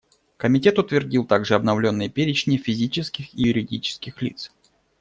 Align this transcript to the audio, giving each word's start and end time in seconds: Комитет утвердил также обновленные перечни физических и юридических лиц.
Комитет 0.35 0.79
утвердил 0.79 1.25
также 1.27 1.53
обновленные 1.53 2.09
перечни 2.09 2.57
физических 2.57 3.31
и 3.35 3.43
юридических 3.43 4.19
лиц. 4.23 4.51